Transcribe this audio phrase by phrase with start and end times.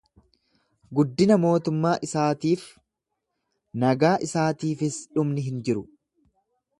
[0.99, 2.63] Guddina mootummaa isaatiif,
[3.85, 5.89] nagaa isaatiifis dhumni hin jiru.